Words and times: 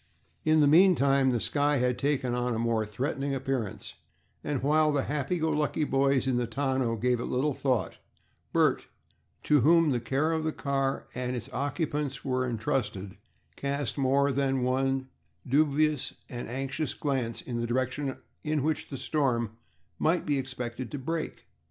In 0.43 0.61
the 0.61 0.67
meantime 0.67 1.29
the 1.29 1.39
sky 1.39 1.77
had 1.77 1.99
taken 1.99 2.33
on 2.33 2.55
a 2.55 2.57
more 2.57 2.87
threatening 2.87 3.35
appearance, 3.35 3.93
and 4.43 4.63
while 4.63 4.91
the 4.91 5.03
happy 5.03 5.37
go 5.37 5.51
lucky 5.51 5.83
boys 5.83 6.25
in 6.25 6.37
the 6.37 6.47
tonneau 6.47 6.95
gave 6.95 7.19
it 7.19 7.25
little 7.25 7.53
thought, 7.53 7.97
Bert, 8.51 8.87
to 9.43 9.61
whom 9.61 9.91
the 9.91 9.99
care 9.99 10.31
of 10.31 10.43
the 10.43 10.51
car 10.53 11.05
and 11.13 11.35
its 11.35 11.49
occupants 11.53 12.25
were 12.25 12.47
intrusted, 12.49 13.13
cast 13.55 13.95
more 13.95 14.31
than 14.31 14.63
one 14.63 15.07
dubious 15.47 16.13
and 16.29 16.49
anxious 16.49 16.95
glance 16.95 17.39
in 17.39 17.59
the 17.61 17.67
direction 17.67 18.17
in 18.41 18.63
which 18.63 18.89
the 18.89 18.97
storm 18.97 19.55
might 19.99 20.25
be 20.25 20.39
expected 20.39 20.89
to 20.89 20.97
break. 20.97 21.43